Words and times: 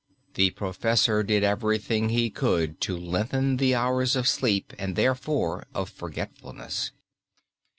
The 0.33 0.49
professor 0.49 1.21
did 1.21 1.43
everything 1.43 2.09
he 2.09 2.31
could 2.31 2.81
to 2.81 2.97
lengthen 2.97 3.57
the 3.57 3.75
hours 3.75 4.15
of 4.15 4.27
sleep, 4.27 4.73
and 4.79 4.95
therefore 4.95 5.65
of 5.75 5.91
forgetfulness. 5.91 6.91